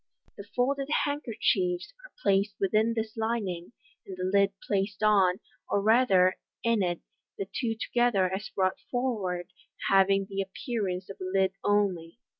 [0.35, 3.73] The folded handkerchiefs are placed within this lining,
[4.03, 5.39] and the lid placed on,
[5.69, 7.01] or rather in it—
[7.37, 9.49] the two together as brought forward
[9.89, 12.17] having the appearance of a lid only.